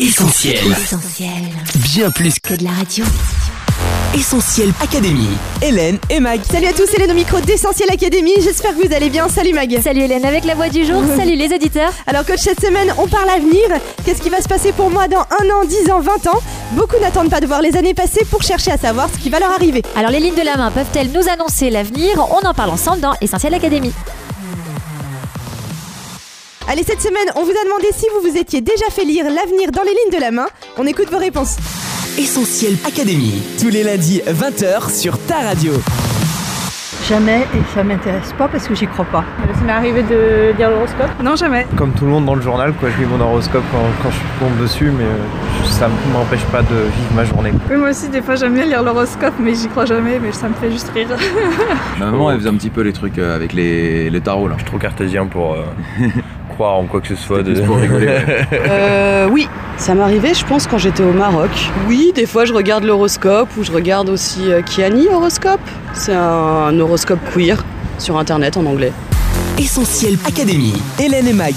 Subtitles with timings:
[0.00, 0.58] Essentiel.
[0.70, 1.28] Essentiel.
[1.82, 3.04] Bien plus Que de la radio.
[4.14, 5.26] Essentiel Académie.
[5.60, 6.40] Hélène et Mag.
[6.48, 8.30] Salut à tous, c'est Hélène au micro d'Essentiel Academy.
[8.40, 9.28] J'espère que vous allez bien.
[9.28, 9.76] Salut Mag.
[9.82, 11.92] Salut Hélène avec la voix du jour, salut les auditeurs.
[12.06, 13.64] Alors coach, cette semaine, on parle avenir.
[14.04, 16.40] Qu'est-ce qui va se passer pour moi dans un an, 10 ans, 20 ans?
[16.72, 19.40] Beaucoup n'attendent pas de voir les années passer pour chercher à savoir ce qui va
[19.40, 19.82] leur arriver.
[19.96, 22.24] Alors les lignes de la main peuvent-elles nous annoncer l'avenir?
[22.30, 23.92] On en parle ensemble dans Essentiel Académie.
[26.70, 29.72] Allez, cette semaine, on vous a demandé si vous vous étiez déjà fait lire l'avenir
[29.72, 30.44] dans les lignes de la main.
[30.76, 31.56] On écoute vos réponses.
[32.18, 33.42] Essentiel Académie.
[33.58, 35.72] Tous les lundis 20h sur ta radio.
[37.08, 39.24] Jamais et ça m'intéresse pas parce que j'y crois pas.
[39.58, 41.66] Ça m'est arrivé de lire l'horoscope Non, jamais.
[41.74, 44.18] Comme tout le monde dans le journal, quoi, je lis mon horoscope quand, quand je
[44.44, 47.52] tombe dessus, mais euh, ça ne m'empêche pas de vivre ma journée.
[47.70, 50.50] Oui, moi aussi, des fois, j'aime bien lire l'horoscope, mais j'y crois jamais, mais ça
[50.50, 51.08] me fait juste rire.
[51.98, 54.56] Ma maman, elle faisait un petit peu les trucs euh, avec les, les tarots là.
[54.58, 55.64] Je suis trop cartésien pour euh,
[56.58, 57.44] croire en quoi que ce soit.
[57.44, 58.46] Plus pour rigoler, ouais.
[58.68, 61.50] Euh, oui, ça m'arrivait, je pense, quand j'étais au Maroc.
[61.86, 65.60] Oui, des fois, je regarde l'horoscope ou je regarde aussi euh, Kiani Horoscope.
[65.94, 66.18] C'est un,
[66.70, 67.64] un horoscope queer
[67.98, 68.92] sur internet en anglais.
[69.56, 70.74] Essentiel Académie.
[70.98, 71.54] Hélène et Mag.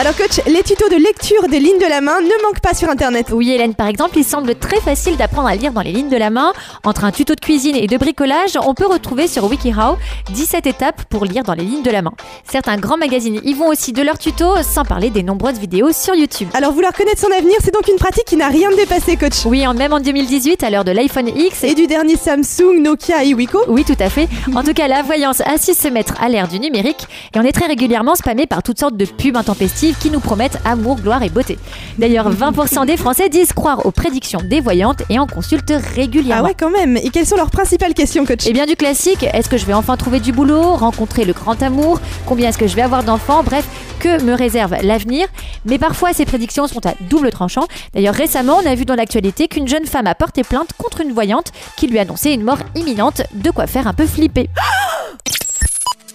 [0.00, 2.88] Alors coach, les tutos de lecture des lignes de la main ne manquent pas sur
[2.88, 3.30] internet.
[3.32, 6.16] Oui Hélène par exemple, il semble très facile d'apprendre à lire dans les lignes de
[6.16, 6.52] la main.
[6.84, 9.96] Entre un tuto de cuisine et de bricolage, on peut retrouver sur WikiHow
[10.30, 12.12] 17 étapes pour lire dans les lignes de la main.
[12.48, 16.14] Certains grands magazines y vont aussi de leurs tutos, sans parler des nombreuses vidéos sur
[16.14, 16.46] YouTube.
[16.54, 19.44] Alors vouloir connaître son avenir, c'est donc une pratique qui n'a rien dépassé coach.
[19.46, 23.24] Oui, en- même en 2018, à l'heure de l'iPhone X, Et du dernier Samsung, Nokia
[23.24, 23.58] et Wiko.
[23.66, 24.28] Oui, tout à fait.
[24.54, 27.42] En tout cas, la voyance a su se mettre à l'ère du numérique et on
[27.42, 31.22] est très régulièrement spammé par toutes sortes de pubs intempestives qui nous promettent amour, gloire
[31.22, 31.58] et beauté.
[31.98, 36.44] D'ailleurs, 20% des Français disent croire aux prédictions des voyantes et en consultent Ah régulièrement.
[36.44, 36.96] ouais quand même.
[36.96, 39.74] Et quelles sont leurs principales questions coach Et bien du classique, est-ce que je vais
[39.74, 43.42] enfin trouver du boulot, rencontrer le grand amour, combien est-ce que je vais avoir d'enfants,
[43.42, 43.66] bref,
[44.00, 45.26] que me réserve l'avenir?
[45.64, 47.66] Mais parfois ces prédictions sont à double tranchant.
[47.94, 51.12] D'ailleurs récemment, on a vu dans l'actualité qu'une jeune femme a porté plainte contre une
[51.12, 54.48] voyante qui lui annonçait une mort imminente, de quoi faire un peu flipper.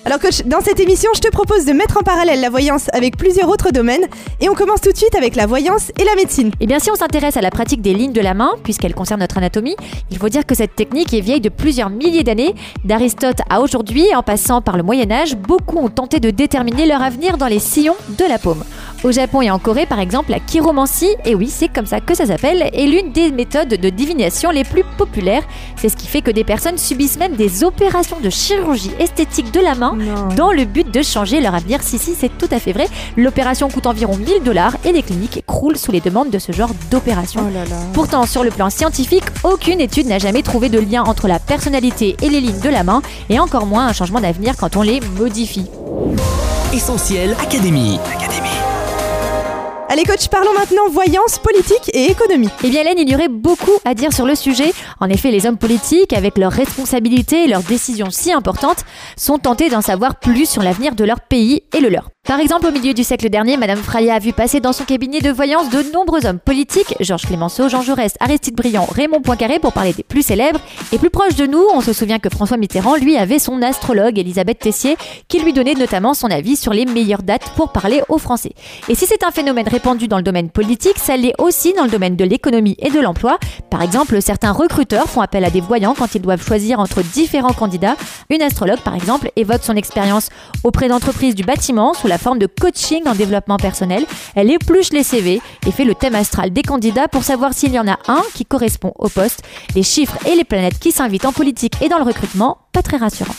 [0.06, 3.16] Alors coach, dans cette émission, je te propose de mettre en parallèle la voyance avec
[3.16, 4.04] plusieurs autres domaines.
[4.42, 6.48] Et on commence tout de suite avec la voyance et la médecine.
[6.48, 8.94] Et Eh bien si on s'intéresse à la pratique des lignes de la main, puisqu'elle
[8.94, 9.78] concerne notre anatomie,
[10.12, 12.54] il faut dire que cette technique est vieille de plusieurs milliers d'années.
[12.84, 17.02] D'Aristote à aujourd'hui, en passant par le Moyen Âge, beaucoup ont tenté de déterminer leur
[17.02, 18.64] avenir dans les sillons de la paume.
[19.04, 22.16] Au Japon et en Corée, par exemple, la chiromancie, et oui, c'est comme ça que
[22.16, 25.44] ça s'appelle, est l'une des méthodes de divination les plus populaires.
[25.76, 29.60] C'est ce qui fait que des personnes subissent même des opérations de chirurgie esthétique de
[29.60, 29.98] la main
[30.38, 31.84] dans le but de changer leur avenir.
[31.84, 32.88] Si, si, c'est tout à fait vrai.
[33.18, 36.72] L'opération coûte environ 1000 dollars et les cliniques croulent sous les demandes de ce genre
[36.90, 37.42] d'opération.
[37.92, 42.16] Pourtant, sur le plan scientifique, aucune étude n'a jamais trouvé de lien entre la personnalité
[42.22, 45.02] et les lignes de la main, et encore moins un changement d'avenir quand on les
[45.18, 45.66] modifie.
[46.72, 48.00] Essentiel Académie.
[49.94, 52.50] Allez coach, parlons maintenant voyance, politique et économie.
[52.64, 54.74] Eh bien Hélène, il y aurait beaucoup à dire sur le sujet.
[55.00, 58.86] En effet, les hommes politiques, avec leurs responsabilités et leurs décisions si importantes,
[59.18, 62.10] sont tentés d'en savoir plus sur l'avenir de leur pays et le leur.
[62.26, 65.20] Par exemple, au milieu du siècle dernier, Madame Fraya a vu passer dans son cabinet
[65.20, 69.74] de voyance de nombreux hommes politiques, Georges Clémenceau, Jean Jaurès, Aristide Briand, Raymond Poincaré pour
[69.74, 70.62] parler des plus célèbres.
[70.94, 74.18] Et plus proche de nous, on se souvient que François Mitterrand, lui, avait son astrologue
[74.18, 74.96] Elisabeth Tessier,
[75.28, 78.54] qui lui donnait notamment son avis sur les meilleures dates pour parler aux Français.
[78.88, 81.92] Et si c'est un phénomène répandu dans le domaine politique, ça l'est aussi dans le
[81.92, 83.38] domaine de l'économie et de l'emploi.
[83.70, 87.52] Par exemple, certains recruteurs font appel à des voyants quand ils doivent choisir entre différents
[87.52, 87.98] candidats.
[88.30, 90.30] Une astrologue, par exemple, évoque son expérience
[90.64, 94.06] auprès d'entreprises du bâtiment sous la forme de coaching en développement personnel.
[94.36, 97.80] Elle épluche les CV et fait le thème astral des candidats pour savoir s'il y
[97.80, 99.44] en a un qui correspond au poste.
[99.76, 102.98] Les chiffres et les planètes qui s'invitent en politique et dans le recrutement, pas très
[102.98, 103.36] rassurant.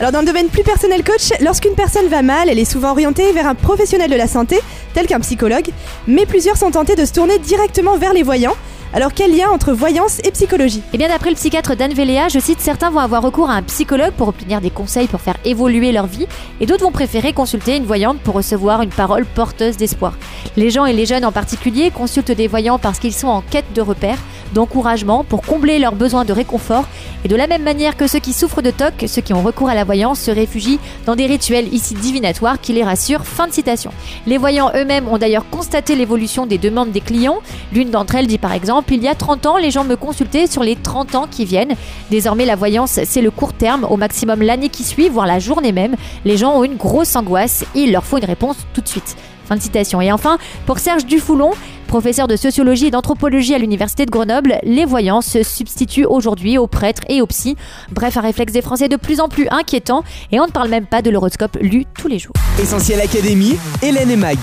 [0.00, 3.30] Alors dans le domaine plus personnel coach, lorsqu'une personne va mal, elle est souvent orientée
[3.32, 4.58] vers un professionnel de la santé,
[4.92, 5.68] tel qu'un psychologue,
[6.08, 8.56] mais plusieurs sont tentés de se tourner directement vers les voyants.
[8.96, 10.80] Alors quel lien entre voyance et psychologie?
[10.92, 13.62] Eh bien d'après le psychiatre Dan Véléa, je cite, certains vont avoir recours à un
[13.62, 16.28] psychologue pour obtenir des conseils pour faire évoluer leur vie,
[16.60, 20.16] et d'autres vont préférer consulter une voyante pour recevoir une parole porteuse d'espoir.
[20.56, 23.72] Les gens et les jeunes en particulier consultent des voyants parce qu'ils sont en quête
[23.74, 24.20] de repères,
[24.52, 26.84] d'encouragement, pour combler leurs besoins de réconfort,
[27.24, 29.70] et de la même manière que ceux qui souffrent de TOC, ceux qui ont recours
[29.70, 33.24] à la voyance se réfugient dans des rituels ici divinatoires qui les rassurent.
[33.24, 33.90] Fin de citation.
[34.28, 37.40] Les voyants eux-mêmes ont d'ailleurs constaté l'évolution des demandes des clients.
[37.72, 40.46] L'une d'entre elles dit par exemple Il y a 30 ans, les gens me consultaient
[40.46, 41.74] sur les 30 ans qui viennent.
[42.10, 45.72] Désormais, la voyance, c'est le court terme, au maximum l'année qui suit, voire la journée
[45.72, 45.96] même.
[46.24, 49.16] Les gens ont une grosse angoisse il leur faut une réponse tout de suite.
[49.46, 50.00] Fin de citation.
[50.00, 51.50] Et enfin, pour Serge Dufoulon,
[51.86, 56.66] professeur de sociologie et d'anthropologie à l'université de Grenoble, les voyants se substituent aujourd'hui aux
[56.66, 57.56] prêtres et aux psys.
[57.90, 60.02] Bref, un réflexe des Français de plus en plus inquiétant
[60.32, 62.34] et on ne parle même pas de l'horoscope lu tous les jours.
[62.58, 64.38] Essentiel Académie, Hélène et Mag.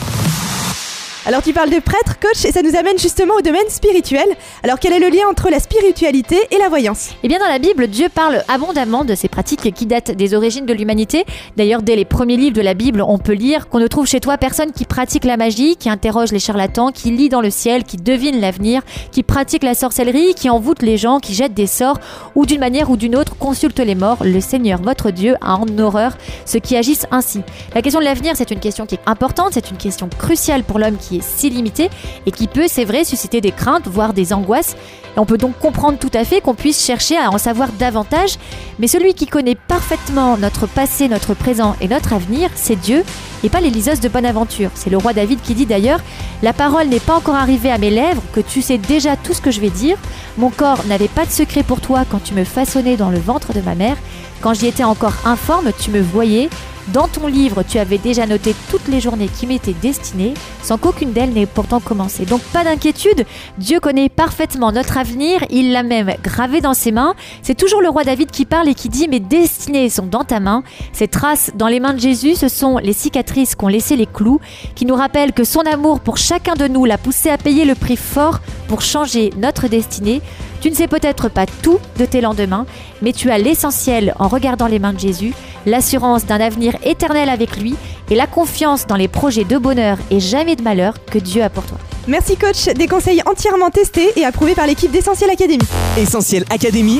[1.28, 4.26] Alors tu parles de prêtre, coach, et ça nous amène justement au domaine spirituel.
[4.64, 7.10] Alors quel est le lien entre la spiritualité et la voyance?
[7.22, 10.66] Eh bien, dans la Bible, Dieu parle abondamment de ces pratiques qui datent des origines
[10.66, 11.24] de l'humanité.
[11.58, 14.20] D'ailleurs, dès les premiers livres de la Bible, on peut lire qu'on ne trouve chez
[14.20, 17.84] toi personne qui pratique la magie, qui interroge les charlatans, qui lit dans le ciel,
[17.84, 18.82] qui devine l'avenir,
[19.12, 22.00] qui pratique la sorcellerie, qui envoûte les gens, qui jette des sorts,
[22.34, 24.24] ou d'une manière ou d'une autre consulte les morts.
[24.24, 27.42] Le Seigneur, votre Dieu, a en horreur ceux qui agissent ainsi.
[27.76, 30.80] La question de l'avenir, c'est une question qui est importante, c'est une question cruciale pour
[30.80, 31.90] l'homme qui est si limité
[32.26, 34.76] et qui peut, c'est vrai, susciter des craintes, voire des angoisses.
[35.18, 38.38] On peut donc comprendre tout à fait qu'on puisse chercher à en savoir davantage,
[38.80, 43.04] mais celui qui connaît parfaitement notre passé, notre présent et notre avenir, c'est Dieu,
[43.44, 44.72] et pas l'Éliseuse de Bonaventure.
[44.76, 46.00] C'est le roi David qui dit d'ailleurs
[46.42, 49.42] La parole n'est pas encore arrivée à mes lèvres, que tu sais déjà tout ce
[49.42, 49.98] que je vais dire.
[50.38, 53.54] Mon corps n'avait pas de secret pour toi quand tu me façonnais dans le ventre
[53.54, 53.98] de ma mère.
[54.42, 56.50] Quand j'y étais encore informe, tu me voyais.
[56.88, 61.12] Dans ton livre, tu avais déjà noté toutes les journées qui m'étaient destinées, sans qu'aucune
[61.12, 62.26] d'elles n'ait pourtant commencé.
[62.26, 63.26] Donc pas d'inquiétude,
[63.58, 67.14] Dieu connaît parfaitement notre avenir, il l'a même gravé dans ses mains.
[67.42, 70.40] C'est toujours le roi David qui parle et qui dit Mes destinées sont dans ta
[70.40, 70.64] main.
[70.94, 74.40] Ces traces dans les mains de Jésus, ce sont les cicatrices qu'ont laissé les clous,
[74.76, 77.76] qui nous rappellent que son amour pour chacun de nous l'a poussé à payer le
[77.76, 80.22] prix fort pour changer notre destinée.
[80.62, 82.68] Tu ne sais peut-être pas tout de tes lendemains,
[83.02, 85.34] mais tu as l'essentiel en regardant les mains de Jésus,
[85.66, 87.76] l'assurance d'un avenir éternel avec lui
[88.12, 91.50] et la confiance dans les projets de bonheur et jamais de malheur que Dieu a
[91.50, 91.78] pour toi.
[92.08, 95.64] Merci coach, des conseils entièrement testés et approuvés par l'équipe d'Essentiel Academy.
[95.98, 97.00] Essentiel Académie,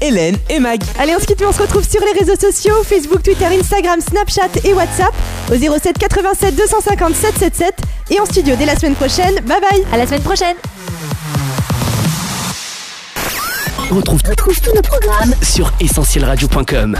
[0.00, 0.80] Hélène et Mag.
[0.98, 4.00] Allez, on se quitte, mais on se retrouve sur les réseaux sociaux, Facebook, Twitter, Instagram,
[4.00, 5.12] Snapchat et WhatsApp
[5.52, 7.74] au 07 87 250 777
[8.10, 9.34] et en studio dès la semaine prochaine.
[9.44, 10.56] Bye bye À la semaine prochaine!
[13.90, 16.96] On retrouve tous nos programmes sur essentielradio.com.